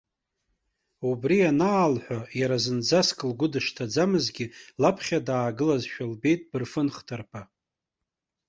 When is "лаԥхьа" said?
4.81-5.19